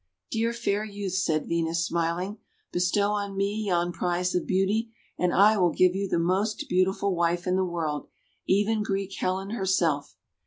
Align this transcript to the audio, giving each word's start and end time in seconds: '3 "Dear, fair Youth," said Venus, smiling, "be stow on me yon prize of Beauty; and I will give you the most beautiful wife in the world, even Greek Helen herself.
'3 0.31 0.39
"Dear, 0.41 0.53
fair 0.53 0.83
Youth," 0.83 1.13
said 1.13 1.47
Venus, 1.47 1.85
smiling, 1.85 2.39
"be 2.71 2.79
stow 2.79 3.11
on 3.11 3.37
me 3.37 3.67
yon 3.67 3.91
prize 3.93 4.33
of 4.33 4.47
Beauty; 4.47 4.89
and 5.19 5.31
I 5.31 5.59
will 5.59 5.69
give 5.69 5.93
you 5.93 6.09
the 6.09 6.17
most 6.17 6.65
beautiful 6.67 7.13
wife 7.15 7.45
in 7.45 7.55
the 7.55 7.63
world, 7.63 8.07
even 8.47 8.81
Greek 8.81 9.13
Helen 9.19 9.51
herself. 9.51 10.15